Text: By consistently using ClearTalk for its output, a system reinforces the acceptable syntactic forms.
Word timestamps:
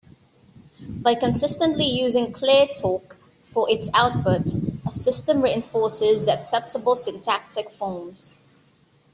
By 1.03 1.13
consistently 1.13 1.85
using 1.85 2.33
ClearTalk 2.33 3.15
for 3.43 3.69
its 3.69 3.87
output, 3.93 4.47
a 4.87 4.91
system 4.91 5.43
reinforces 5.43 6.25
the 6.25 6.33
acceptable 6.33 6.95
syntactic 6.95 7.69
forms. 7.69 8.39